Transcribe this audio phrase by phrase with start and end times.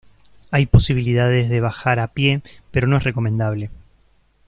[0.49, 3.69] Hay posibilidades de bajar a pie pero no es recomendable.